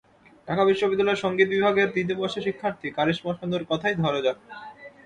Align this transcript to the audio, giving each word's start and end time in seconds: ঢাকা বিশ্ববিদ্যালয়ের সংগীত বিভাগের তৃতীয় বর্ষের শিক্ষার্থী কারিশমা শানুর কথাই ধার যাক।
ঢাকা 0.47 0.63
বিশ্ববিদ্যালয়ের 0.65 1.23
সংগীত 1.23 1.47
বিভাগের 1.49 1.91
তৃতীয় 1.93 2.17
বর্ষের 2.19 2.45
শিক্ষার্থী 2.47 2.87
কারিশমা 2.97 3.33
শানুর 3.33 3.63
কথাই 3.69 3.95
ধার 3.95 4.15
যাক। 4.25 4.37